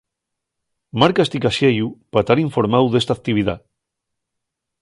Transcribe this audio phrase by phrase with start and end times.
[1.03, 3.55] Marca esti caxellu pa tar informáu d'esta actividá.